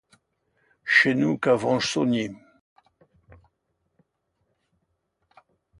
Ch'est 0.83 1.13
nous 1.13 1.37
qu'avons 1.37 1.79
saugni. 1.79 2.31